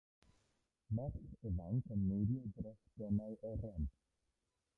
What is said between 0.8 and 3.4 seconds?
Merch ifanc yn neidio dros gonau